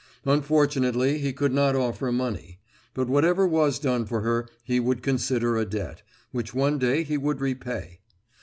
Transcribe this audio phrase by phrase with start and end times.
[0.25, 2.59] Unfortunately he could not offer money;
[2.95, 7.19] but whatever was done for her he would consider a debt, which one day he
[7.19, 7.99] would repay.